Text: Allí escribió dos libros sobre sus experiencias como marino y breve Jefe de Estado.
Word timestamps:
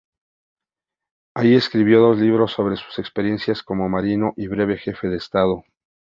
Allí 1.35 1.53
escribió 1.53 1.99
dos 2.01 2.17
libros 2.17 2.53
sobre 2.53 2.75
sus 2.75 2.97
experiencias 2.97 3.61
como 3.61 3.87
marino 3.87 4.33
y 4.35 4.47
breve 4.47 4.77
Jefe 4.79 5.09
de 5.09 5.17
Estado. 5.17 5.63